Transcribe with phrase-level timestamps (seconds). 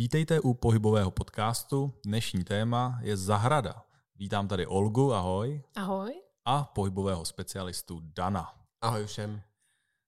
[0.00, 1.94] Vítejte u pohybového podcastu.
[2.04, 3.84] Dnešní téma je zahrada.
[4.16, 5.62] Vítám tady Olgu, ahoj.
[5.76, 6.22] Ahoj.
[6.44, 8.54] A pohybového specialistu Dana.
[8.80, 9.42] Ahoj všem.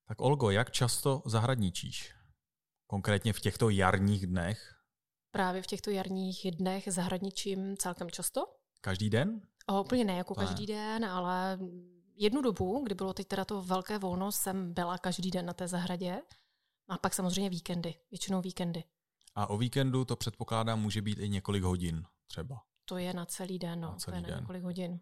[0.09, 2.15] Tak Olgo, jak často zahradničíš?
[2.87, 4.75] Konkrétně v těchto jarních dnech?
[5.31, 8.47] Právě v těchto jarních dnech zahradničím celkem často.
[8.81, 9.41] Každý den?
[9.67, 10.75] O, úplně ne jako každý ne.
[10.75, 11.59] den, ale
[12.15, 15.69] jednu dobu, kdy bylo teď teda to velké volno, jsem byla každý den na té
[15.69, 16.23] zahradě.
[16.89, 18.85] A pak samozřejmě víkendy, většinou víkendy.
[19.35, 22.61] A o víkendu to předpokládám může být i několik hodin třeba.
[22.85, 23.89] To je na celý den, no.
[23.91, 24.35] Na celý to je den.
[24.35, 25.01] na několik hodin.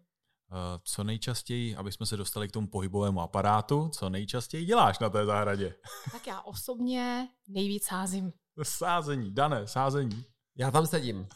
[0.53, 5.09] Eh, co nejčastěji, aby jsme se dostali k tomu pohybovému aparátu, co nejčastěji děláš na
[5.09, 5.75] té zahradě?
[6.11, 8.33] Tak já osobně nejvíc sázím.
[8.63, 10.25] Sázení, dané, sázení.
[10.57, 11.27] Já tam sedím.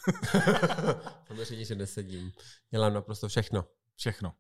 [1.28, 2.32] Samozřejmě, že nesedím.
[2.72, 3.66] Dělám naprosto všechno.
[3.96, 4.34] Všechno.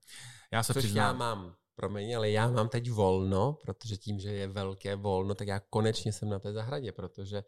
[0.51, 1.05] Já se Což přiznám.
[1.05, 5.47] já mám, promiň, ale já mám teď volno, protože tím, že je velké volno, tak
[5.47, 7.43] já konečně jsem na té zahradě, protože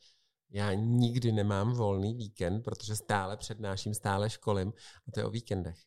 [0.50, 4.74] já nikdy nemám volný víkend, protože stále přednáším, stále školím
[5.08, 5.80] a to je o víkendech.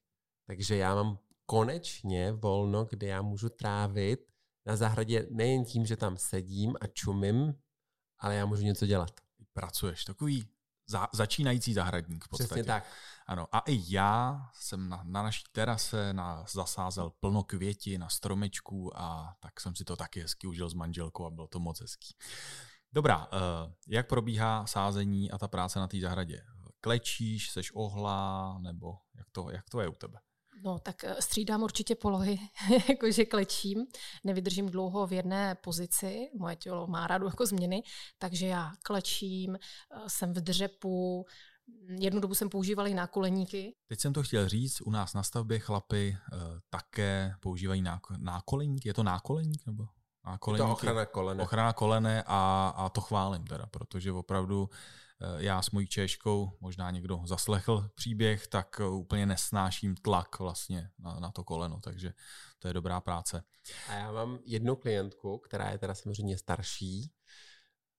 [0.47, 4.21] Takže já mám konečně volno, kde já můžu trávit
[4.67, 7.55] na zahradě nejen tím, že tam sedím a čumím,
[8.19, 9.11] ale já můžu něco dělat.
[9.53, 10.45] Pracuješ, takový
[10.87, 12.49] za, začínající zahradník v podstatě.
[12.49, 12.87] Přesně tak.
[13.27, 19.01] Ano, a i já jsem na, na naší terase na, zasázel plno květin na stromečků
[19.01, 22.15] a tak jsem si to taky hezky užil s manželkou a bylo to moc hezký.
[22.93, 26.43] Dobrá, uh, jak probíhá sázení a ta práce na té zahradě?
[26.81, 30.19] Klečíš, seš ohla, nebo jak to, jak to je u tebe?
[30.65, 32.39] No, tak eh, střídám určitě polohy,
[32.89, 33.87] jakože klečím.
[34.25, 37.83] Nevydržím dlouho v jedné pozici, moje tělo má rádu jako změny,
[38.19, 39.59] takže já klečím, eh,
[40.07, 41.27] jsem v dřepu,
[42.01, 43.75] jednu dobu jsem používala i nákoleníky.
[43.89, 46.17] Teď jsem to chtěl říct, u nás na stavbě chlapy
[46.71, 49.87] také používají náko, nákoleník, je to nákoleník nebo?
[50.33, 51.43] Je to ochrana kolene.
[51.43, 54.71] Ochrana kolene a, a to chválím teda, protože opravdu
[55.37, 61.31] já s mojí češkou, možná někdo zaslechl příběh, tak úplně nesnáším tlak vlastně na, na
[61.31, 62.13] to koleno, takže
[62.59, 63.45] to je dobrá práce.
[63.89, 67.13] A já mám jednu klientku, která je teda samozřejmě starší,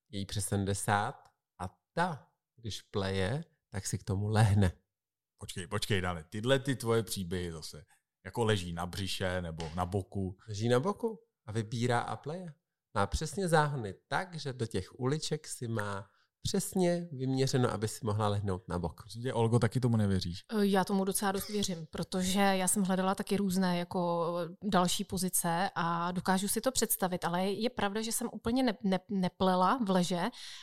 [0.10, 1.30] je jí přes 70
[1.60, 4.72] a ta, když pleje, tak si k tomu lehne.
[5.38, 7.86] Počkej, počkej, Dane, tyhle ty tvoje příběhy zase,
[8.26, 10.38] jako leží na břiše nebo na boku.
[10.48, 12.54] Leží na boku a vybírá a pleje.
[12.94, 16.11] Má přesně záhony tak, že do těch uliček si má
[16.44, 19.04] přesně vyměřeno, aby si mohla lehnout na bok.
[19.22, 20.44] Tě, Olgo, taky tomu nevěříš?
[20.62, 26.12] Já tomu docela dost věřím, protože já jsem hledala taky různé jako další pozice a
[26.12, 30.22] dokážu si to představit, ale je pravda, že jsem úplně ne, ne, neplela v leže,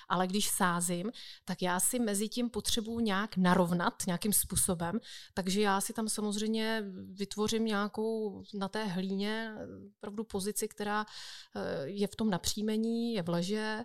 [0.09, 1.11] ale když sázím,
[1.45, 4.99] tak já si mezi tím potřebuji nějak narovnat nějakým způsobem,
[5.35, 9.55] takže já si tam samozřejmě vytvořím nějakou na té hlíně
[9.97, 11.07] opravdu pozici, která
[11.85, 13.85] je v tom napříjmení, je v leže,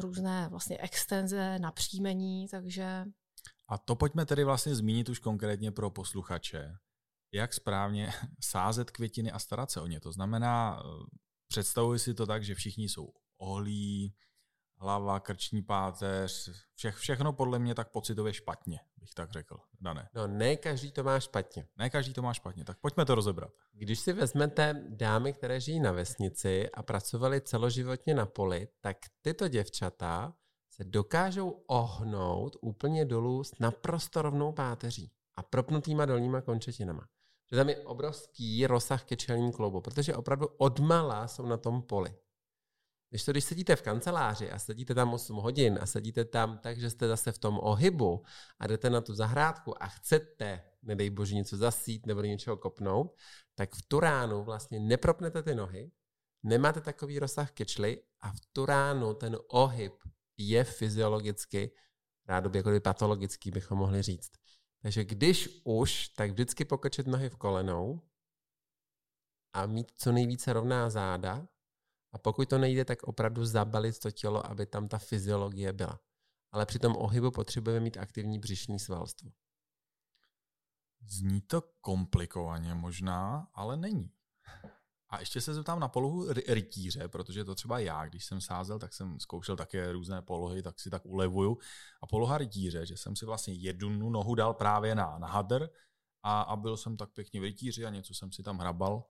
[0.00, 3.04] různé vlastně extenze, napříjmení, takže...
[3.68, 6.74] A to pojďme tedy vlastně zmínit už konkrétně pro posluchače.
[7.34, 10.00] Jak správně sázet květiny a starat se o ně.
[10.00, 10.82] To znamená,
[11.48, 14.14] představuji si to tak, že všichni jsou ohlí,
[14.80, 20.08] hlava, krční páteř, vše, všechno podle mě tak pocitově špatně, bych tak řekl, Dané.
[20.14, 21.66] No ne každý to má špatně.
[21.76, 23.52] Ne každý to má špatně, tak pojďme to rozebrat.
[23.72, 29.48] Když si vezmete dámy, které žijí na vesnici a pracovali celoživotně na poli, tak tyto
[29.48, 30.34] děvčata
[30.70, 37.06] se dokážou ohnout úplně dolů s naprosto rovnou páteří a propnutýma dolníma končetinama.
[37.50, 42.14] Že tam je obrovský rozsah ke čelním kloubu, protože opravdu odmala jsou na tom poli.
[43.10, 46.78] Když to, když sedíte v kanceláři a sedíte tam 8 hodin a sedíte tam tak,
[46.78, 48.24] že jste zase v tom ohybu
[48.58, 53.16] a jdete na tu zahrádku a chcete, nedej bože, něco zasít nebo něčeho kopnout,
[53.54, 55.90] tak v tu ránu vlastně nepropnete ty nohy,
[56.42, 59.92] nemáte takový rozsah kečly a v tu ránu ten ohyb
[60.36, 61.74] je fyziologicky,
[62.26, 64.32] rádoby jako patologický bychom mohli říct.
[64.82, 68.02] Takže když už, tak vždycky pokočet nohy v kolenou
[69.52, 71.48] a mít co nejvíce rovná záda,
[72.12, 76.00] a pokud to nejde, tak opravdu zabalit to tělo, aby tam ta fyziologie byla.
[76.52, 79.30] Ale při tom ohybu potřebujeme mít aktivní břišní svalstvo.
[81.02, 84.10] Zní to komplikovaně možná, ale není.
[85.08, 88.92] A ještě se zeptám na polohu rytíře, protože to třeba já, když jsem sázel, tak
[88.92, 91.58] jsem zkoušel také různé polohy, tak si tak ulevuju.
[92.02, 95.68] A poloha rytíře, že jsem si vlastně jednu nohu dal právě na, na hadr
[96.22, 99.04] a, a byl jsem tak pěkně v rytíři a něco jsem si tam hrabal,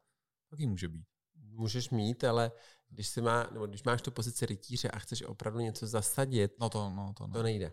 [0.50, 1.09] taky může být
[1.60, 2.52] můžeš mít, ale
[2.88, 6.70] když, si má, nebo když máš tu pozici rytíře a chceš opravdu něco zasadit, no
[6.70, 7.32] to, no to, ne.
[7.32, 7.72] to nejde.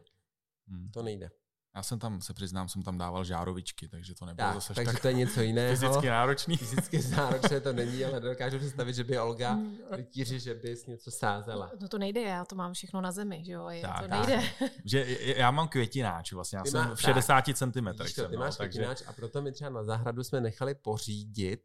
[0.68, 0.92] Hmm.
[0.92, 1.30] To nejde.
[1.76, 4.92] Já jsem tam, se přiznám, jsem tam dával žárovičky, takže to nebylo Tak, zase takže
[4.92, 5.76] tak to je něco jiného.
[5.76, 6.58] fyzicky náročný.
[6.58, 9.58] Fyzicky náročné to není, ale dokážu představit, že by Olga
[9.92, 11.72] rytíři, že bys něco sázela.
[11.82, 14.28] No to nejde, já to mám všechno na zemi, že jo, je, Tak, to tak.
[14.28, 14.50] nejde.
[14.86, 17.14] Že já mám květináč, vlastně já Ty jsem má- v tak.
[17.14, 17.72] 60 cm.
[17.74, 19.06] Ty no, máš takže takže...
[19.06, 21.64] a proto my třeba na zahradu jsme nechali pořídit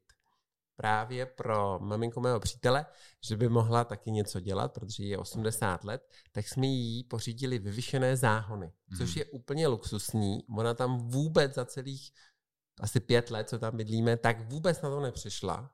[0.76, 2.86] právě pro maminku mého přítele,
[3.28, 8.16] že by mohla taky něco dělat, protože je 80 let, tak jsme jí pořídili vyvyšené
[8.16, 9.18] záhony, což Mhm.
[9.18, 10.38] je úplně luxusní.
[10.58, 12.12] Ona tam vůbec za celých
[12.80, 15.70] asi pět let, co tam bydlíme, tak vůbec na to nepřišla,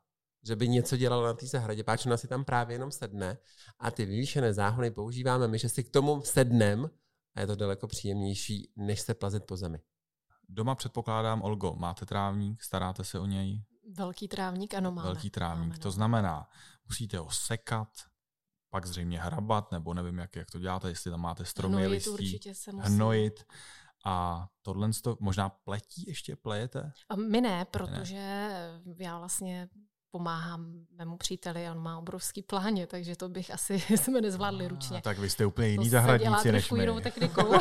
[0.46, 3.38] že by něco dělala na té zahradě, páč ona si tam právě jenom sedne
[3.78, 6.90] a ty vyvýšené záhony používáme my, že si k tomu sednem
[7.34, 9.80] a je to daleko příjemnější, než se plazit po zemi.
[10.48, 13.62] doma předpokládám, Olgo, máte trávník, staráte se o něj?
[13.96, 15.08] Velký trávník, ano, máme.
[15.08, 15.68] Velký trávník.
[15.68, 15.92] Máme, To no.
[15.92, 16.48] znamená,
[16.88, 17.88] musíte ho sekat,
[18.70, 22.10] pak zřejmě hrabat, nebo nevím, jak, jak to děláte, jestli tam máte stromy, Hnojit listí,
[22.10, 22.92] určitě se musí.
[22.92, 23.44] hnojit.
[24.04, 26.92] A tohle to možná pletí ještě plejete?
[27.08, 28.16] A my ne, protože
[28.98, 29.68] já vlastně
[30.10, 34.98] pomáhám mému příteli, on má obrovský pláně, takže to bych asi jsme nezvládli ručně.
[34.98, 36.80] A, tak vy jste úplně jiný to zahradníci než my.
[36.80, 37.52] jinou technikou.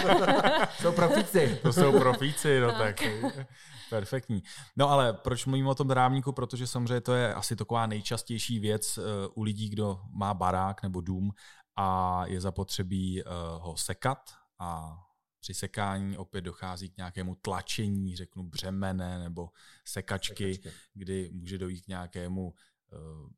[0.82, 1.60] Jsou profíci.
[1.62, 3.02] To jsou profíci, no tak.
[3.36, 3.48] Tak.
[3.90, 4.44] Perfektní.
[4.76, 6.32] No ale proč mluvím o tom trávníku?
[6.32, 9.04] Protože samozřejmě to je asi taková nejčastější věc uh,
[9.36, 11.32] u lidí, kdo má barák nebo dům
[11.76, 14.20] a je zapotřebí uh, ho sekat
[14.60, 14.98] a
[15.39, 19.50] při sekání opět dochází k nějakému tlačení, řeknu břemene nebo
[19.86, 20.80] sekačky, Sekačky.
[20.94, 22.54] kdy může dojít k nějakému
[22.92, 23.30] uh,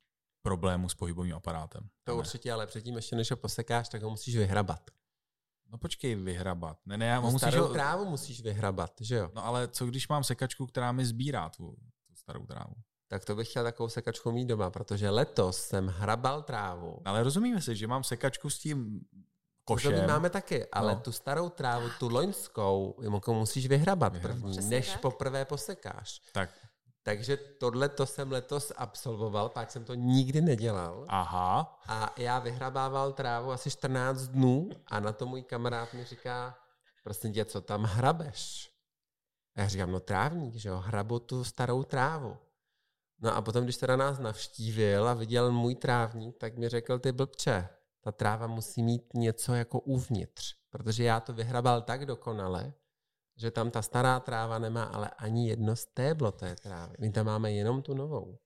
[0.42, 1.90] problému s pohybovým aparátem.
[2.04, 2.18] To Ne.
[2.18, 4.90] určitě, ale předtím ještě než ho posekáš, tak ho musíš vyhrabat.
[5.72, 6.78] No počkej, vyhrabat.
[6.86, 7.74] Ne, ne, já No, musíš starou ho...
[7.74, 9.32] trávu musíš vyhrabat, že jo?
[9.36, 11.76] No ale co když mám sekačku, která mi sbírá tu,
[12.08, 12.74] tu starou trávu?
[13.08, 17.02] Tak to bych chtěl takovou sekačku mít doma, protože letos jsem hrabal trávu.
[17.06, 19.02] Ale rozumíme si, že mám sekačku s tím
[19.78, 20.02] To košem.
[20.02, 21.00] my máme taky, ale No.
[21.02, 24.38] tu starou trávu, tu loňskou, jako musíš vyhrabat Vyhrabat.
[24.40, 25.02] první, Přesně než tak.
[25.02, 26.22] poprvé posekáš.
[26.32, 26.50] Tak,
[27.04, 31.06] Takže tohle to jsem letos absolvoval, pak jsem to nikdy nedělal.
[31.08, 36.58] aha, A já vyhrabával trávu asi 14 dnů a na to můj kamarád mi říká,
[37.04, 38.72] prosím tě, co tam hrabeš?
[39.56, 42.38] A já říkám, no trávník, že jo, hrabu tu starou trávu.
[43.22, 47.12] No a potom, když teda nás navštívil a viděl můj trávník, tak mi řekl, ty
[47.12, 47.70] blbče,
[48.02, 52.74] ta tráva musí mít něco jako uvnitř, protože já to vyhrabal tak dokonale,
[53.38, 56.96] že tam ta stará tráva nemá ale ani jedno stéblo té trávy.
[57.00, 58.40] My tam máme jenom tu novou.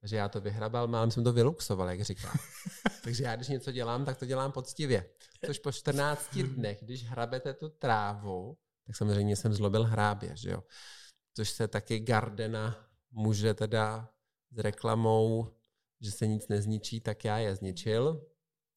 [0.00, 2.32] Takže já to vyhrabal, mám jsem to vyluxoval, jak říká.
[3.04, 5.10] Takže já, když něco dělám, tak to dělám poctivě.
[5.46, 8.56] Což po 14 dnech, když hrabete tu trávu,
[8.86, 10.62] tak samozřejmě jsem zlobil hrábě, že jo.
[11.36, 14.08] Což se taky Gardena může teda
[14.50, 15.48] s reklamou,
[16.00, 18.26] že se nic nezničí, tak já je zničil.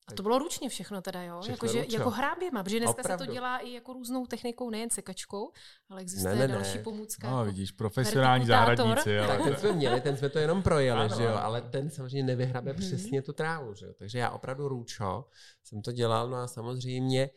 [0.08, 1.42] A to bylo ručně všechno teda, jo?
[1.42, 1.98] Všechno Jako, že, ručno.
[2.00, 3.26] jako hráběma, protože dneska se Opravdu.
[3.26, 5.52] to dělá i jako různou technikou, nejen sekačkou,
[5.90, 6.84] ale existuje Ne, ne, další ne.
[6.84, 7.30] pomůcka.
[7.30, 9.18] no jako vidíš, profesionální zahradníci.
[9.28, 11.90] Tak Ale ten jsme měli, ten jsme to jenom projeli, Ano, že jo, ale ten
[11.90, 12.82] samozřejmě nevyhrabe Mhm.
[12.82, 13.94] přesně tu trávu, že jo.
[14.00, 15.26] Takže já opravdu růčo
[15.64, 17.30] jsem to dělal, no a samozřejmě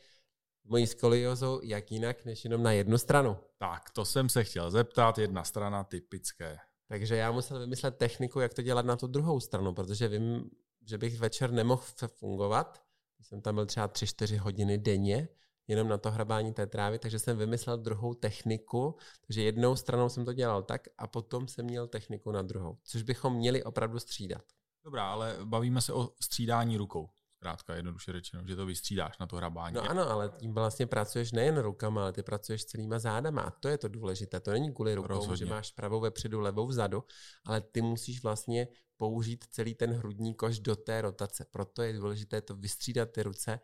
[0.65, 3.37] mojí skoliozou, jak jinak, než jenom na jednu stranu.
[3.59, 6.59] tak, to jsem se chtěl zeptat, jedna strana typické.
[6.89, 10.51] Takže já musel vymyslet techniku, jak to dělat na tu druhou stranu, protože vím,
[10.89, 12.83] že bych večer nemohl fungovat.
[13.23, 15.29] Jsem tam byl třeba 3-4 hodiny denně,
[15.67, 18.97] jenom na to hrabání té trávy, takže jsem vymyslel druhou techniku,
[19.27, 23.03] takže jednou stranou jsem to dělal tak a potom jsem měl techniku na druhou, což
[23.03, 24.43] bychom měli opravdu střídat.
[24.85, 27.09] Dobrá, ale bavíme se o střídání rukou.
[27.39, 29.75] Zkrátka, jednoduše řečeno, že to vystřídáš na to hrabání.
[29.75, 33.69] No ano, ale tím vlastně pracuješ nejen rukama, ale ty pracuješ celýma zádama a to
[33.69, 34.41] je to důležité.
[34.41, 35.37] To není kvůli rukou, Rozhodně.
[35.37, 37.05] že máš pravou vepředu, levou vzadu,
[37.47, 41.47] ale ty musíš vlastně použít celý ten hrudní koš do té rotace.
[41.51, 43.61] Proto je důležité to vystřídat ty ruce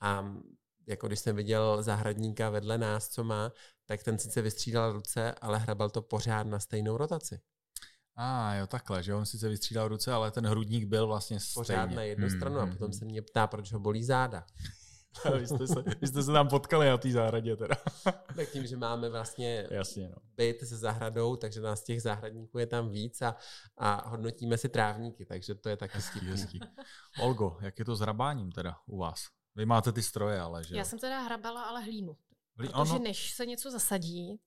[0.00, 0.34] a
[0.86, 3.52] jako když jsem viděl zahradníka vedle nás, co má,
[3.86, 7.40] tak ten sice vystřídal ruce, ale hrabal to pořád na stejnou rotaci.
[8.18, 11.82] A ah, jo, takhle, že on sice vystřídal ruce, ale ten hrudník byl vlastně Pořád
[11.82, 11.96] stejně.
[11.96, 12.92] na jednu Hmm, stranu a hmm, potom hmm.
[12.98, 14.46] se mě ptá, proč ho bolí záda.
[15.38, 17.74] vy, jste se, vy jste se tam potkali na té zahradě teda.
[18.36, 20.16] Tak tím, že máme vlastně Jasně, no.
[20.36, 23.36] byt se zahradou, takže nás těch zahradníků je tam víc a,
[23.78, 26.60] a hodnotíme si trávníky, takže to je taky Hezký, hezký.
[27.20, 29.20] Olgo, jak je to s hrabáním teda u vás?
[29.54, 30.76] Vy máte ty stroje, ale že?
[30.76, 32.12] Já jsem teda hrabala ale hlínu.
[32.58, 34.40] Vy- Protože Ano, než se něco zasadí,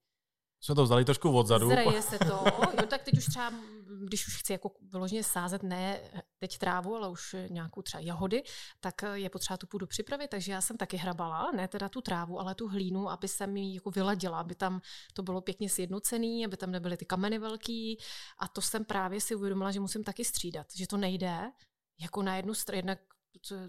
[0.62, 1.70] jsme to vzali trošku odzadu.
[1.70, 2.44] zraje se to.
[2.82, 3.54] Jo, tak teď už třeba,
[4.08, 6.00] když už chci jako vyloženě sázet ne
[6.40, 8.44] teď trávu, ale už nějakou třeba jahody,
[8.80, 12.40] tak je potřeba tu půdu připravit, takže já jsem taky hrabala, ne teda tu trávu,
[12.40, 14.82] ale tu hlínu, aby se mi jako vyladila, aby tam
[15.14, 17.98] to bylo pěkně sjednocený, aby tam nebyly ty kameny velký
[18.40, 21.52] a to jsem právě si uvědomila, že musím taky střídat, že to nejde
[22.02, 23.00] jako na jednu stranu, jednak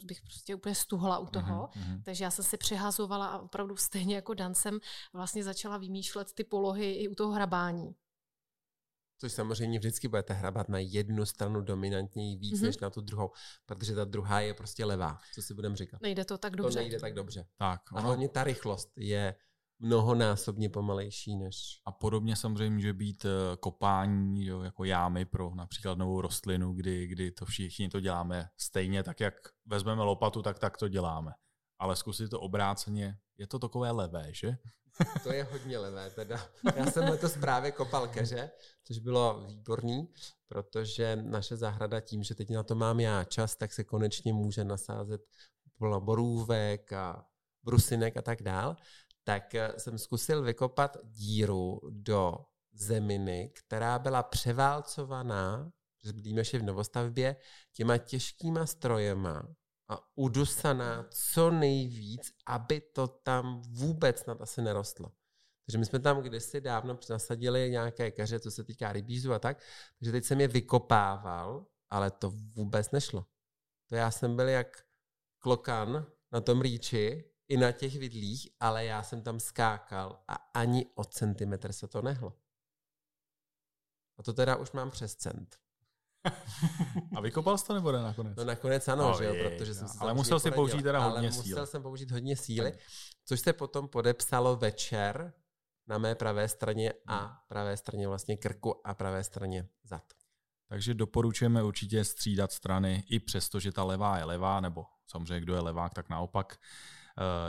[0.05, 1.67] bych prostě úplně stuhla u toho.
[1.67, 2.03] Mm-hmm.
[2.05, 4.79] Takže já jsem si přihazovala a opravdu stejně jako Dan jsem
[5.13, 7.95] vlastně začala vymýšlet ty polohy i u toho hrabání.
[9.19, 12.67] Což samozřejmě vždycky budete hrabat na jednu stranu dominantněji víc mm-hmm.
[12.67, 13.31] než na tu druhou,
[13.67, 16.01] protože ta druhá je prostě levá, co si budeme říkat.
[16.03, 16.75] Nejde to tak dobře.
[16.75, 17.47] To nejde tak dobře.
[17.57, 18.01] Tak, ono...
[18.01, 19.35] A hlavně ta rychlost je
[19.81, 21.57] mnohonásobně pomalejší než...
[21.85, 27.07] A podobně samozřejmě může být eh, kopání jo, jako jámy pro například novou rostlinu, kdy,
[27.07, 29.35] kdy to všichni to děláme stejně, tak jak
[29.67, 31.33] vezmeme lopatu, tak tak to děláme.
[31.79, 34.57] Ale zkusit to obráceně, je to takové levé, že?
[35.23, 36.49] To je hodně levé teda.
[36.77, 38.51] Já jsem letos právě kopal keře,
[38.85, 40.09] což bylo výborný,
[40.49, 44.65] protože naše zahrada tím, že teď na to mám já čas, tak se konečně může
[44.65, 45.21] nasázet
[45.79, 47.25] plno borůvek a
[47.63, 48.77] brusinek a tak dál
[49.31, 52.37] tak eh, jsem zkusil vykopat díru do
[52.73, 55.73] zeminy, která byla převálcovaná,
[56.05, 57.37] že bydlíme v novostavbě,
[57.73, 59.55] těma těžkýma strojema
[59.89, 65.13] a udusaná co nejvíc, aby to tam vůbec snad asi nerostlo.
[65.67, 69.63] Takže my jsme tam kdysi dávno nasadili nějaké keře, co se týká rybízu a tak,
[69.99, 73.27] takže teď jsem je vykopával, ale to vůbec nešlo.
[73.89, 74.85] To já jsem byl jak
[75.39, 80.87] klokan na tom rýči i na těch vidlích, ale já jsem tam skákal a ani
[80.95, 82.37] o centimetr se to nehlo.
[84.19, 85.57] A to teda už mám přes cent.
[87.17, 88.37] A vykopal jsi to nebo ne nakonec?
[88.37, 91.29] No nakonec ano, oh, že jo, protože jsem se Ale musel si použít teda hodně
[91.29, 91.49] ale síly.
[91.49, 92.73] musel jsem použít hodně síly,
[93.25, 95.33] což se potom podepsalo večer
[95.87, 97.37] na mé pravé straně a hmm.
[97.49, 100.05] pravé straně vlastně krku a pravé straně zad.
[100.69, 105.55] Takže doporučujeme určitě střídat strany, i přesto, že ta levá je levá, nebo samozřejmě kdo
[105.55, 106.59] je levák, tak naopak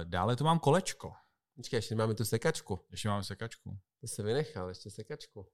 [0.03, 1.11] dále tu mám kolečko.
[1.55, 2.79] Počkej, ještě máme tu sekačku.
[2.91, 3.77] Ještě máme sekačku.
[4.01, 5.47] To se vynechal, ještě sekačku.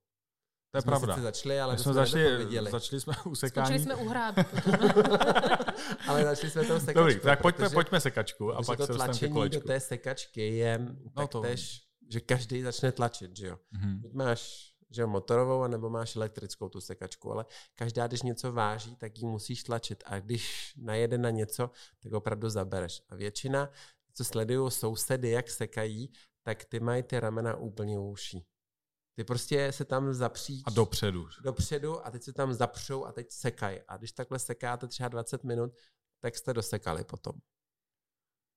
[0.71, 1.21] To je jsme pravda.
[1.21, 3.65] začali, ale my jsme začali, začali jsme u sekání.
[3.65, 4.41] Skočili jsme u hrábí
[6.07, 6.99] ale začali jsme tou sekačkou.
[6.99, 10.79] Dobrý, tak pojďme, pojďme sekačku a pak to se tlačení do té sekačky je
[11.15, 11.41] no to...
[11.41, 13.59] tež, že každý začne tlačit, že jo.
[13.73, 14.09] Mm-hmm.
[14.13, 17.45] máš že jo, motorovou, anebo máš elektrickou tu sekačku, ale
[17.75, 22.49] každá, když něco váží, tak ji musíš tlačit a když najede na něco, tak opravdu
[22.49, 23.01] zabereš.
[23.09, 23.69] A většina
[24.17, 26.11] co sledují sousedy, jak sekají,
[26.43, 28.45] tak ty mají ty ramena úplně uší.
[29.17, 30.63] Ty prostě se tam zapří.
[30.65, 31.27] A dopředu.
[31.43, 33.79] Dopředu a teď se tam zapřou a teď sekají.
[33.87, 35.71] A když takhle sekáte třeba 20 minut,
[36.23, 37.33] tak jste dosekali potom.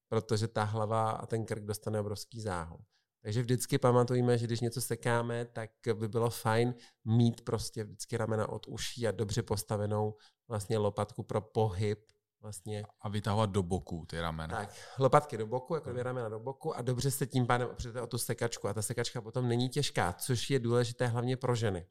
[0.08, 2.78] Protože ta hlava a ten krk dostane obrovský záhol.
[3.22, 6.74] Takže vždycky pamatujeme, že když něco sekáme, tak by bylo fajn
[7.04, 10.16] mít prostě vždycky ramena od uší a dobře postavenou
[10.48, 12.84] vlastně lopatku pro pohyb vlastně.
[13.00, 14.56] A vytahovat do boku ty ramena.
[14.56, 18.02] Tak, lopatky do boku, jako dvě ramena do boku a dobře se tím pádem opřete
[18.02, 18.68] o tu sekačku.
[18.68, 21.86] A ta sekačka potom není těžká, což je důležité hlavně pro ženy.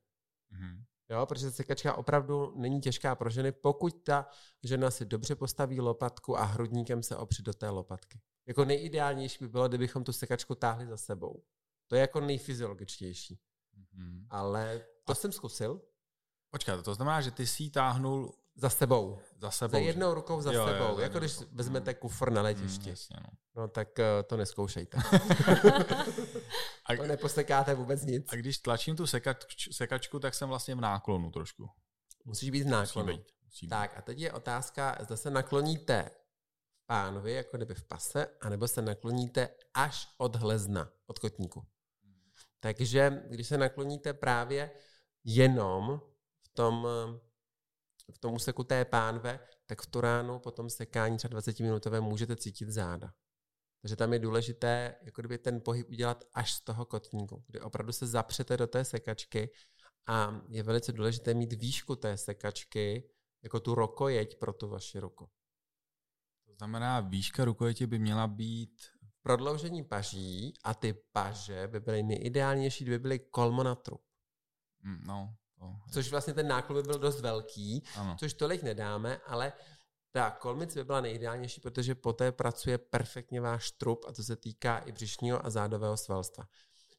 [0.51, 0.83] Mm-hmm.
[1.09, 4.29] Jo, protože sekačka opravdu není těžká pro ženy, pokud ta
[4.63, 8.21] žena si dobře postaví lopatku a hrudníkem se opře do té lopatky.
[8.47, 11.43] Jako nejideálnější by bylo, kdybychom tu sekačku táhli za sebou.
[11.87, 13.39] To je jako nejfyziologičtější.
[13.77, 14.27] Mm-hmm.
[14.29, 15.15] Ale to a...
[15.15, 15.81] jsem zkusil.
[16.49, 19.19] Počkat, to znamená, že ty si ji táhnul za sebou.
[19.41, 19.71] Za sebou.
[19.71, 20.83] Za jednou rukou za jo, sebou.
[20.83, 21.51] Jo, jako když rukou.
[21.55, 22.83] vezmete kufr na letišti.
[22.83, 23.29] Mm, jasně, no.
[23.55, 24.97] no tak uh, to neskoušejte.
[26.85, 28.27] a, to neposekáte vůbec nic.
[28.33, 31.69] A když tlačím tu sekač, sekačku, tak jsem vlastně v náklonu trošku.
[32.25, 33.07] Musíš být v náklonu.
[33.07, 33.69] Musí být, musí být.
[33.69, 36.11] Tak a teď je otázka, zda se nakloníte
[36.85, 41.59] pánovi, jako kdyby v pase, anebo se nakloníte až od hlezna, od kotníku.
[42.03, 42.21] Hmm.
[42.59, 44.71] Takže když se nakloníte právě
[45.23, 46.01] jenom
[46.41, 46.87] v tom
[48.11, 52.01] v tom úseku té pánve, tak v tu ránu po tom sekání třeba 20 minutové
[52.01, 53.13] můžete cítit záda.
[53.81, 57.91] Takže tam je důležité jako kdyby ten pohyb udělat až z toho kotníku, kdy opravdu
[57.91, 59.49] se zapřete do té sekačky
[60.07, 63.09] a je velice důležité mít výšku té sekačky
[63.43, 65.29] jako tu rokojeť pro tu vaši ruku.
[66.45, 68.81] To znamená, výška rukojeti by měla být
[69.21, 74.01] prodloužení paží a ty paže by byly nejideálnější, kdyby byly kolmo na trup.
[74.83, 75.03] Mm,
[75.61, 78.15] no, Což vlastně ten náklon by byl dost velký, ano.
[78.19, 79.53] což tolik nedáme, ale
[80.11, 84.77] ta kolmice by byla nejideálnější, protože poté pracuje perfektně váš trup a to se týká
[84.77, 86.47] i břišního a zádového svalstva.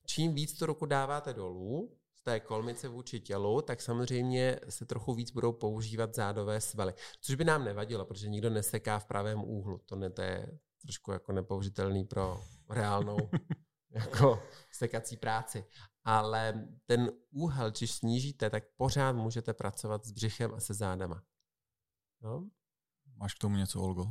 [0.07, 5.15] Čím víc tu ruku dáváte dolů, z té kolmice vůči tělu, tak samozřejmě se trochu
[5.15, 6.95] víc budou používat zádové svaly.
[7.21, 9.81] Což by nám nevadilo, protože nikdo neseká v pravém úhlu.
[9.87, 12.41] To, ne, to je trošku jako nepoužitelný pro
[12.71, 13.17] reálnou
[14.01, 15.65] jako sekací práci
[16.05, 21.25] ale ten úhel, když snížíte, tak pořád můžete pracovat s břichem a se zádama.
[22.21, 22.51] No?
[23.17, 24.07] Máš k tomu něco, Olgo?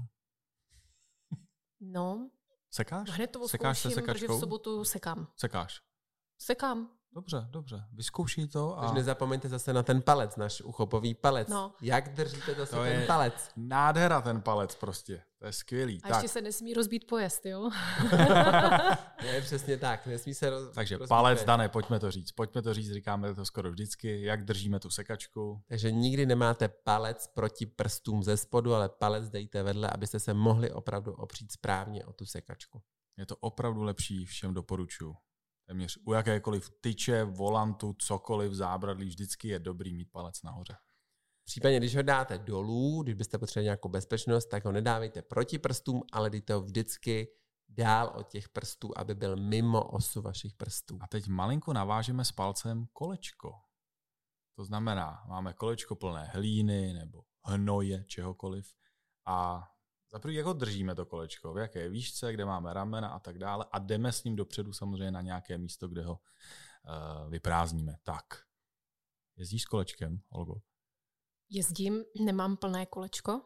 [1.80, 2.30] No.
[2.72, 3.10] Sekáš?
[3.10, 4.14] Hned to Sekáš se sekačkou?
[4.14, 5.28] protože v sobotu sekám.
[5.36, 5.82] Sekáš?
[6.38, 6.99] Sekám.
[7.14, 7.84] Dobře, dobře.
[7.94, 8.80] Vyzkoušej to.
[8.80, 8.94] A...
[8.94, 11.48] nezapomeňte zase na ten palec, náš uchopový palec.
[11.48, 11.74] No.
[11.82, 13.50] Jak držíte zase to ten palec?
[13.58, 15.22] Nádhera ten palec prostě.
[15.40, 16.02] To je skvělý.
[16.04, 16.18] A tak.
[16.18, 17.70] ještě se nesmí rozbít pojezd, jo?
[19.24, 20.08] ne, přesně tak.
[20.08, 20.74] Nesmí se roz...
[20.74, 21.48] Takže rozbít palec, pojezd.
[21.48, 22.32] Dané, pojďme to říct.
[22.32, 24.22] Pojďme to říct, říkáme to skoro vždycky.
[24.22, 25.62] Jak držíme tu sekačku?
[25.68, 30.72] Takže nikdy nemáte palec proti prstům ze spodu, ale palec dejte vedle, abyste se mohli
[30.72, 32.82] opravdu opřít správně o tu sekačku.
[33.18, 35.16] Je to opravdu lepší, všem doporučuju
[35.70, 40.78] téměř u jakékoliv tyče, volantu, cokoliv, zábradlí, vždycky je dobrý mít palec nahoře.
[41.44, 46.04] Případně, když ho dáte dolů, když byste potřebovali nějakou bezpečnost, tak ho nedávejte proti prstům,
[46.12, 47.28] ale dejte ho vždycky
[47.70, 51.00] dál od těch prstů, aby byl mimo osu vašich prstů.
[51.02, 53.52] A teď malinko navážeme s palcem kolečko.
[54.56, 58.74] To znamená, máme kolečko plné hlíny nebo hnoje, čehokoliv
[59.26, 59.70] a
[60.12, 63.38] za prvý, jak ho držíme to kolečko, v jaké výšce, kde máme ramena a tak
[63.38, 67.98] dále a jdeme s ním dopředu samozřejmě na nějaké místo, kde ho uh, vyprázdníme.
[68.04, 68.26] Tak.
[69.36, 70.56] Jezdíš s kolečkem, Olgo?
[71.50, 73.42] Jezdím, nemám plné kolečko,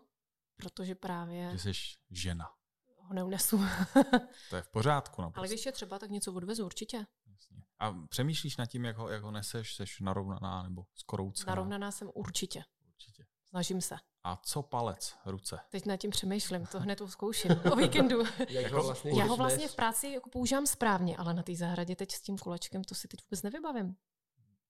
[0.55, 1.51] protože právě...
[1.51, 1.71] Že jsi
[2.11, 2.49] žena.
[2.97, 3.57] Ho neunesu.
[4.49, 5.21] to je v pořádku.
[5.21, 5.39] Naprosto.
[5.39, 7.05] Ale když je třeba, tak něco odvezu určitě.
[7.31, 7.63] Jasně.
[7.79, 11.51] A přemýšlíš nad tím, jak ho, jak ho neseš, seš narovnaná nebo skoroucená?
[11.51, 12.63] Narovnaná jsem určitě.
[12.87, 13.25] Určitě.
[13.43, 13.95] Snažím se.
[14.25, 15.59] A co palec, ruce?
[15.69, 18.23] Teď nad tím přemýšlím, to hned zkouším o víkendu.
[18.49, 21.95] Jak ho vlastně Já ho vlastně v práci jako používám správně, ale na té zahradě
[21.95, 23.95] teď s tím kulečkem to si teď vůbec nevybavím.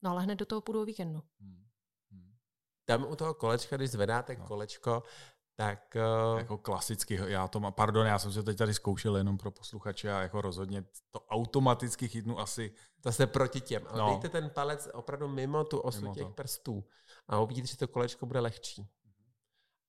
[0.01, 1.23] No ale hned do toho půjdu o víkendu.
[1.39, 1.65] Hmm.
[2.11, 2.33] Hmm.
[2.85, 4.47] Tam u toho kolečka, když zvedáte no.
[4.47, 5.03] kolečko,
[5.55, 5.97] tak...
[6.31, 6.37] Uh...
[6.37, 10.13] Jako klasicky, já to mám, pardon, já jsem se teď tady zkoušel jenom pro posluchače
[10.13, 12.73] a jako rozhodně to automaticky chytnu asi...
[13.01, 14.09] To se proti těm, ale no.
[14.09, 16.33] dejte ten palec opravdu mimo tu osu mimo těch to.
[16.33, 16.83] prstů
[17.27, 18.89] a uvidíte, že to kolečko bude lehčí.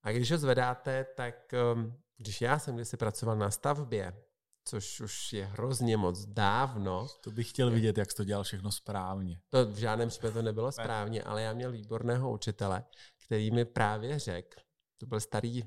[0.04, 4.24] A když ho zvedáte, tak um, když já jsem kdysi pracoval na stavbě,
[4.64, 7.06] což už je hrozně moc dávno.
[7.20, 9.40] To bych chtěl vidět, jak jsi to dělal všechno správně.
[9.48, 12.84] To v žádném případě to nebylo správně, ale já měl výborného učitele,
[13.26, 14.60] který mi právě řekl,
[14.98, 15.62] to byl starý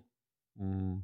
[0.56, 1.04] mm,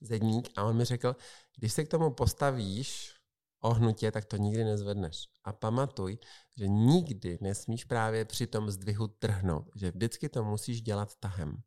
[0.00, 1.16] zedník, a on mi řekl,
[1.58, 3.14] když se k tomu postavíš
[3.60, 5.28] ohnutě, tak to nikdy nezvedneš.
[5.44, 6.18] A pamatuj,
[6.56, 11.62] že nikdy nesmíš právě při tom zdvihu trhnout, že vždycky to musíš dělat tahem.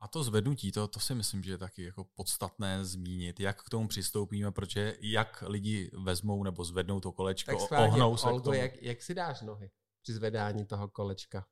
[0.00, 3.70] A to zvednutí, to, to si myslím, že je taky jako podstatné zmínit, jak k
[3.70, 8.40] tomu přistoupíme, protože jak lidi vezmou nebo zvednou to kolečko, tak schválně, ohnou se Olgo,
[8.40, 8.56] k tomu.
[8.56, 9.70] Jak, jak si dáš nohy
[10.02, 11.46] při zvedání toho kolečka?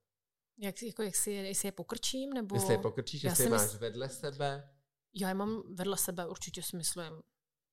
[0.59, 2.33] Jak, jako, jak si, jestli je pokrčím?
[2.33, 2.57] Nebo...
[2.57, 3.79] Jestli je pokrčíš, jestli je máš mysl...
[3.79, 4.71] vedle sebe?
[5.15, 7.23] Já je mám vedle sebe, určitě si myslím.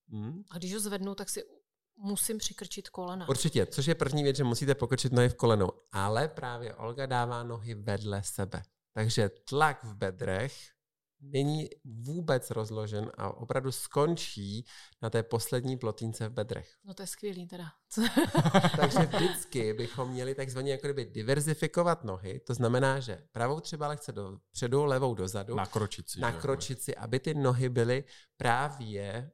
[0.08, 0.42] Hmm?
[0.50, 1.44] A když ho zvednu, tak si
[1.96, 3.28] musím přikrčit kolena.
[3.28, 5.68] Určitě, což je první věc, že musíte pokrčit nohy v kolenu.
[5.92, 8.62] Ale právě Olga dává nohy vedle sebe.
[8.94, 10.74] Takže tlak v bedrech
[11.20, 14.66] není vůbec rozložen a opravdu skončí
[15.02, 16.68] na té poslední plotínce v bedrech.
[16.84, 17.64] No to je skvělý teda.
[18.76, 24.12] Takže vždycky bychom měli takzvaně jako kdyby diverzifikovat nohy, to znamená, že pravou třeba lehce
[24.12, 25.54] dopředu, levou dozadu.
[25.54, 26.20] Nakročit si.
[26.20, 28.04] Nakročit si, aby ty nohy byly
[28.36, 29.30] právě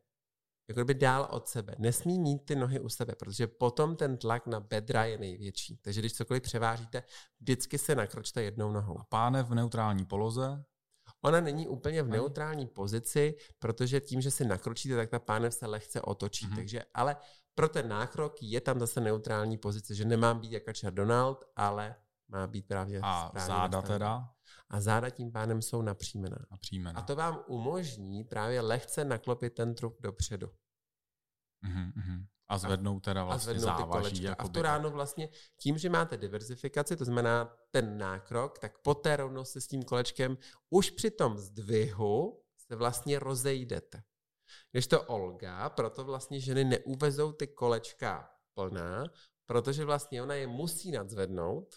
[0.70, 1.74] jako kdyby dál od sebe.
[1.78, 5.76] Nesmí mít ty nohy u sebe, protože potom ten tlak na bedra je největší.
[5.76, 7.02] Takže když cokoliv převážíte,
[7.40, 9.00] vždycky se nakročte jednou nohou.
[9.00, 10.64] A páne v neutrální poloze?
[11.22, 15.66] Ona není úplně v neutrální pozici, protože tím, že si nakročíte, tak ta pánev se
[15.66, 16.46] lehce otočí.
[16.46, 16.56] Mm-hmm.
[16.56, 17.16] Takže, ale
[17.54, 21.94] pro ten nákrok je tam zase neutrální pozice, že nemám být jako Donald, ale
[22.28, 23.82] má být právě A záda nastavená.
[23.82, 24.28] teda?
[24.70, 26.38] A záda tím pádem jsou napřímená.
[26.50, 27.00] napřímená.
[27.00, 30.46] A to vám umožní právě lehce naklopit ten trup dopředu.
[31.64, 32.26] Mm-hmm.
[32.48, 34.28] A zvednou teda vlastně a zvednou závaží.
[34.28, 38.94] A v tu ráno vlastně tím, že máte diverzifikaci, to znamená ten nákrok, tak po
[38.94, 40.38] té rovnost se s tím kolečkem
[40.70, 44.02] už při tom zdvihu se vlastně rozejdete.
[44.72, 49.04] Když to Olga, proto vlastně ženy neuvezou ty kolečka plná,
[49.46, 51.76] protože vlastně ona je musí nadzvednout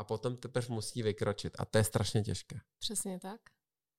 [0.00, 1.56] a potom teprve musí vykročit.
[1.58, 2.60] A to je strašně těžké.
[2.78, 3.40] Přesně tak.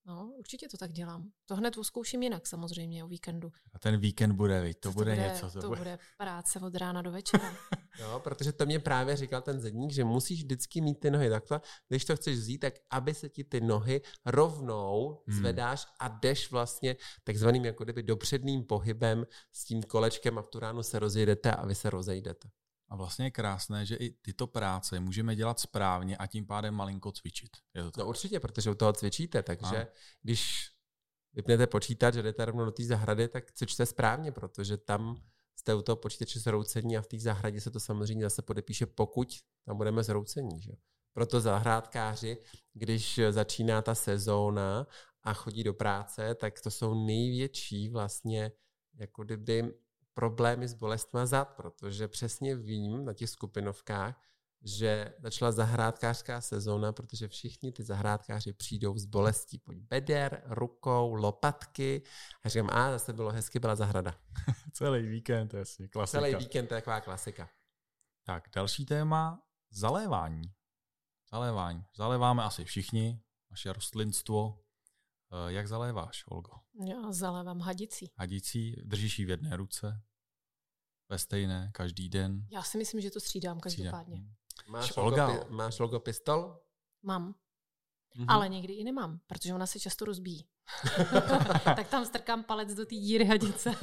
[0.06, 1.32] No, určitě to tak dělám.
[1.46, 3.52] To hned zkouším jinak samozřejmě o víkendu.
[3.74, 5.52] A ten víkend bude, víc, to, to bude, bude něco.
[5.52, 5.80] To, to bude.
[5.80, 7.56] bude práce od rána do večera.
[8.00, 11.62] jo, protože to mě právě říkal ten zedník, že musíš vždycky mít ty nohy takhle,
[11.88, 15.38] když to chceš vzít, tak aby se ti ty nohy rovnou hmm.
[15.38, 20.60] zvedáš a jdeš vlastně takzvaným jako kdyby dopředným pohybem s tím kolečkem a v tu
[20.60, 22.50] ránu se rozjedete a vy se rozejdete.
[22.92, 27.12] A vlastně je krásné, že i tyto práce můžeme dělat správně a tím pádem malinko
[27.12, 27.50] cvičit.
[27.74, 28.04] Je to tak?
[28.04, 29.88] No určitě, protože u toho cvičíte, takže a.
[30.22, 30.72] když
[31.34, 35.22] vypnete počítač a jdete rovnou do té zahrady, tak cvičte správně, protože tam
[35.56, 39.28] jste u toho počítače zroucení a v té zahradě se to samozřejmě zase podepíše, pokud
[39.66, 40.62] tam budeme zroucení.
[40.62, 40.72] Že?
[41.14, 42.38] Proto zahrádkáři,
[42.74, 44.88] když začíná ta sezóna
[45.24, 48.52] a chodí do práce, tak to jsou největší vlastně
[48.94, 49.74] jako kdyby
[50.14, 54.22] problémy s bolestma zad, protože přesně vím na těch skupinovkách,
[54.64, 59.58] že začala zahrádkářská sezóna, protože všichni ty zahrádkáři přijdou s bolestí.
[59.58, 62.02] Pojď beder, rukou, lopatky.
[62.44, 64.16] A říkám, a zase bylo hezky, byla zahrada.
[64.74, 66.20] Celý víkend, jasně, klasika.
[66.22, 67.50] Celý víkend, to je taková klasika.
[68.24, 70.54] Tak, další téma, zalévání.
[71.32, 71.86] Zalévání.
[71.96, 74.61] Zaléváme asi všichni, naše rostlinstvo.
[75.34, 76.52] Eh, jak zaléváš, Olgo?
[76.88, 78.12] Já zalévám hadicí.
[78.18, 80.02] Hadicí, držíš ji v jedné ruce,
[81.10, 82.48] ve stejné, každý den.
[82.52, 84.16] Já si myslím, že to střídám každopádně.
[84.18, 84.36] Střídám.
[84.74, 86.60] Máš, Olga- logo, máš logo pistol?
[87.04, 87.36] Mám,
[88.16, 88.30] Mhm.
[88.30, 90.48] ale někdy i nemám, protože ona se často rozbíjí.
[91.76, 93.70] tak tam strkám palec do té díry hadice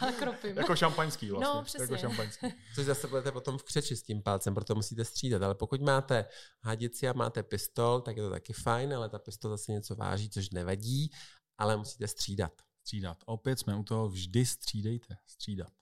[0.00, 0.56] a kropím.
[0.56, 1.54] jako šampaňský vlastně.
[1.54, 1.82] No, přesně.
[1.82, 2.46] Jako šampaňský.
[2.74, 5.42] Což zase budete potom v křeči s tím palcem, proto musíte střídat.
[5.42, 6.24] Ale pokud máte
[6.62, 10.30] hadici a máte pistol, tak je to taky fajn, ale ta pistol zase něco váží,
[10.30, 11.10] což nevadí,
[11.58, 12.52] ale musíte střídat.
[12.80, 13.18] Střídat.
[13.26, 15.16] Opět jsme u toho, vždy střídejte.
[15.26, 15.72] Střídat.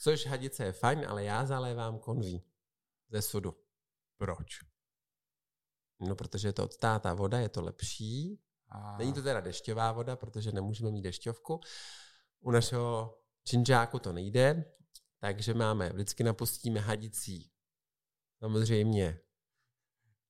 [0.00, 2.42] Což hadice je fajn, ale já zalévám konví
[3.10, 3.54] ze sudu.
[4.16, 4.58] Proč?
[6.00, 8.40] No, protože je to odstátá voda, je to lepší.
[8.76, 8.96] A...
[8.98, 11.60] Není to teda dešťová voda, protože nemůžeme mít dešťovku.
[12.40, 14.64] U našeho činžáku to nejde,
[15.20, 17.50] takže máme, vždycky napustíme hadicí.
[18.38, 19.20] Samozřejmě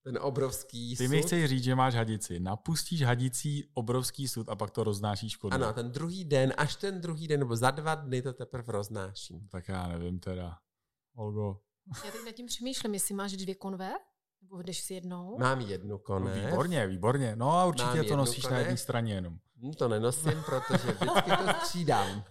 [0.06, 1.26] ten obrovský Ty mi sud.
[1.26, 2.40] chceš říct, že máš hadici.
[2.40, 5.54] Napustíš hadicí obrovský sud a pak to roznášíš kodu.
[5.54, 9.48] Ano, ten druhý den, až ten druhý den, nebo za dva dny to teprve roznáším.
[9.48, 10.58] Tak já nevím teda.
[11.14, 11.60] Olgo.
[12.04, 13.92] Já teď nad tím přemýšlím, jestli máš dvě konve,
[14.50, 15.38] nebo jdeš si jednou.
[15.38, 16.44] Mám jednu No, konev.
[16.44, 17.36] výborně, výborně.
[17.36, 19.38] No a Mám určitě to nosíš na jedné straně jenom.
[19.62, 22.24] Hm, To nenosím, protože vždycky to střídám.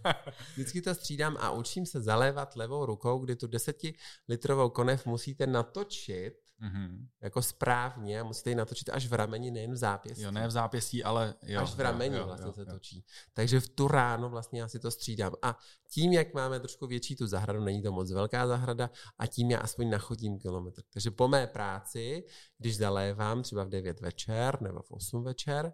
[0.54, 6.34] Vždycky to střídám a učím se zalévat levou rukou, kdy tu desetilitrovou konev musíte natočit
[6.60, 7.08] Mhm.
[7.22, 10.24] jako správně a musíte ji natočit až v rameni, nejen v zápěstí.
[10.24, 11.62] Jo, ne v zápěstí, ale jo.
[11.62, 12.65] až v rameni jo, jo, vlastně jo, se jo.
[12.72, 13.06] točí.
[13.34, 15.34] Takže v tu ráno vlastně já si to střídám.
[15.41, 15.58] A
[15.89, 19.60] tím, jak máme trošku větší tu zahradu, není to moc velká zahrada, a tím já
[19.60, 20.82] aspoň nachodím kilometr.
[20.94, 22.24] Takže po mé práci,
[22.58, 25.74] když zalévám třeba v 9 večer nebo v 8 večer,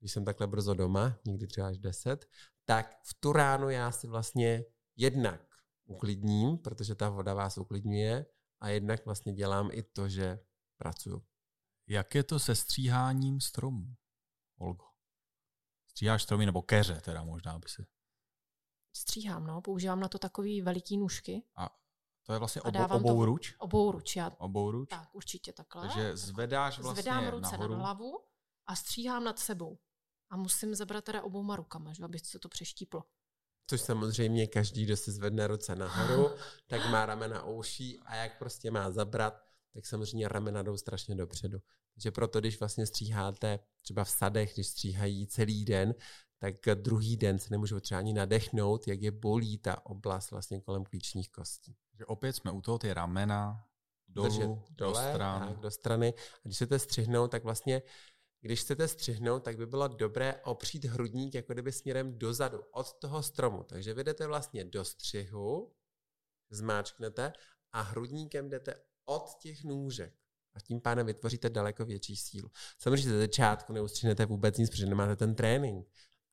[0.00, 2.26] když jsem takhle brzo doma, někdy třeba až 10,
[2.64, 4.64] tak v tu ráno já si vlastně
[4.96, 5.40] jednak
[5.86, 8.26] uklidním, protože ta voda vás uklidňuje,
[8.60, 10.40] a jednak vlastně dělám i to, že
[10.76, 11.26] pracuju.
[11.88, 13.96] Jak je to se stříháním stromů,
[14.58, 14.84] Olgo?
[15.90, 17.86] Stříháš stromy nebo keře teda možná by si.
[18.96, 21.42] Stříhám, no, používám na to takový veliký nůžky.
[21.56, 21.76] A
[22.22, 23.54] to je vlastně obou, obou ruč?
[23.58, 24.88] Obou ruč, já Obou ruč?
[24.90, 25.82] tak určitě takhle.
[25.88, 27.72] Takže zvedáš vlastně Zvedám ruce nahoru.
[27.72, 28.20] na hlavu
[28.66, 29.78] a stříhám nad sebou.
[30.30, 33.04] A musím zabrat teda obouma rukama, že, aby se to přeštíplo.
[33.66, 36.30] Což samozřejmě každý, kdo si zvedne ruce nahoru,
[36.66, 39.42] tak má ramena ouší a jak prostě má zabrat,
[39.74, 41.58] tak samozřejmě ramena jdou strašně dopředu.
[41.94, 45.94] Takže proto, když vlastně stříháte třeba v sadech, když stříhají celý den,
[46.38, 50.84] tak druhý den se nemůžou třeba ani nadechnout, jak je bolí ta oblast vlastně kolem
[50.84, 51.76] klíčních kostí.
[51.90, 53.64] Takže opět jsme u toho, ty ramena,
[54.08, 55.48] dolů, Držet do stran.
[55.48, 56.14] Tak, do strany.
[56.16, 57.82] A když chcete střihnout, tak vlastně,
[58.40, 63.22] když chcete střihnout, tak by bylo dobré opřít hrudník jako kdyby směrem dozadu, od toho
[63.22, 63.62] stromu.
[63.62, 65.72] Takže vy jdete vlastně do střihu,
[66.50, 67.32] zmáčknete
[67.72, 68.74] a hrudníkem jdete
[69.04, 70.14] od těch nůžek.
[70.54, 72.50] A tím pádem vytvoříte daleko větší sílu.
[72.78, 75.88] Samozřejmě ze začátku neustřihnete vůbec nic, protože nemáte ten trénink.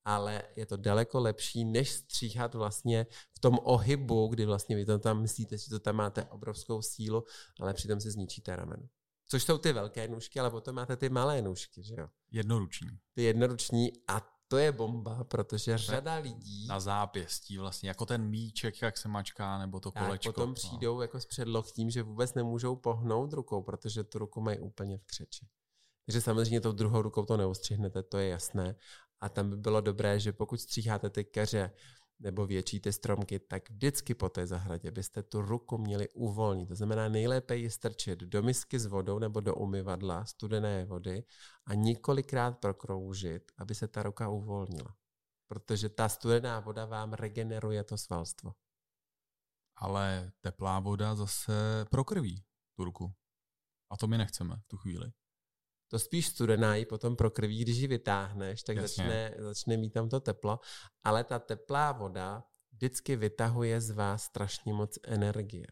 [0.06, 5.00] Ale je to daleko lepší, než stříhat vlastně v tom ohybu, kdy vlastně vy to
[5.00, 7.24] tam myslíte, že to tam máte obrovskou sílu,
[7.60, 8.88] ale přitom si zničíte rameno.
[9.28, 12.08] Což jsou ty velké nůžky, ale potom máte ty malé nůžky, že jo?
[12.32, 13.00] Jednoruční.
[13.14, 18.82] Ty jednoruční a to je bomba, protože řada lidí Na zápěstí vlastně, jako ten míček,
[18.82, 20.34] jak se mačká, nebo to tak kolečko.
[20.34, 20.56] potom no.
[20.56, 25.06] přijdou jako s předloktím, že vůbec nemůžou pohnout rukou, protože tu ruku mají úplně v
[25.06, 25.48] křeči.
[26.06, 28.76] Takže samozřejmě tou druhou rukou to neustřihnete, to je jasné.
[29.22, 31.72] A tam by bylo dobré, že pokud stříháte ty keře
[32.20, 36.70] nebo větší ty stromky, tak vždycky po té zahradě byste tu ruku měli uvolnit.
[36.70, 41.24] To znamená nejlépe ji strčit do misky s vodou nebo do umyvadla studené vody
[41.66, 44.96] a několikrát prokroužit, aby se ta ruka uvolnila.
[45.48, 48.54] Protože ta studená voda vám regeneruje to svalstvo.
[49.76, 53.14] Ale teplá voda zase prokrví tu ruku.
[53.90, 55.12] A to my nechceme v tu chvíli.
[55.88, 59.04] To spíš studená ji potom prokrví, když ji vytáhneš, tak Jasně.
[59.04, 60.60] začne, začne mít tam to teplo.
[61.04, 65.68] Ale ta teplá voda vždycky vytahuje z vás strašně moc energie.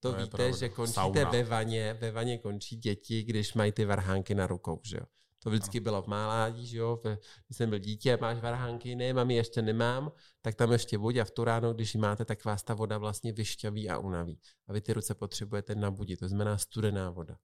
[0.00, 0.56] To, To víte, pravda.
[0.56, 1.30] že končíte Sauna.
[1.30, 5.04] ve vaně, ve vaně končí děti, když mají ty varhánky na rukou, že jo.
[5.42, 5.82] To vždycky ano.
[5.82, 7.00] bylo v máládí, že jo,
[7.46, 11.24] když jsem byl dítě, máš varhánky, ne, mami, ještě nemám, tak tam ještě buď a
[11.24, 14.40] v tu ráno, když ji máte, tak vás ta voda vlastně vyšťaví a unaví.
[14.68, 17.36] A vy ty ruce potřebujete nabudit, to znamená studená voda.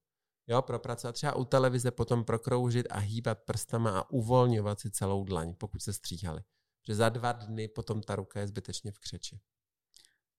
[0.51, 5.55] Jo, propracovat třeba u televize, potom prokroužit a hýbat prstama a uvolňovat si celou dlaň,
[5.55, 6.43] pokud se stříhali.
[6.87, 9.41] Že za dva dny potom ta ruka je zbytečně v křeči.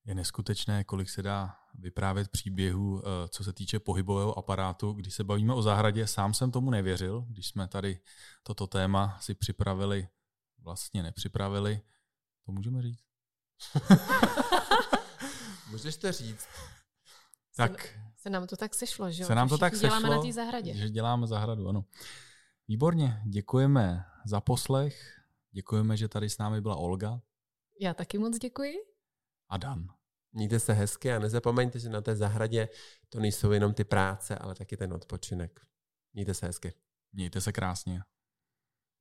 [0.05, 4.91] Je neskutečné, kolik se dá vyprávět příběhů, eh, co se týče pohybového aparátu.
[4.93, 7.99] Když se bavíme o zahradě, sám jsem tomu nevěřil, když jsme tady
[8.43, 10.07] toto téma si připravili,
[10.59, 11.81] vlastně nepřipravili.
[12.45, 13.03] To můžeme říct.
[15.71, 16.47] Můžeš to říct.
[17.67, 19.27] Tak Se nám to tak sešlo, že jo?
[19.27, 20.73] se nám to tak sešlo, děláme na té zahradě.
[20.73, 21.85] že děláme zahradu, ano.
[22.67, 25.21] Výborně, děkujeme za poslech,
[25.51, 27.21] děkujeme, že tady s námi byla Olga
[27.79, 28.73] Já taky moc děkuji.
[29.49, 29.87] a Dan.
[30.33, 32.69] Mějte se hezky a nezapomeňte, že na té zahradě
[33.09, 35.61] to nejsou jenom ty práce, ale taky ten odpočinek.
[36.13, 36.73] Mějte se hezky.
[37.13, 38.01] Mějte se krásně.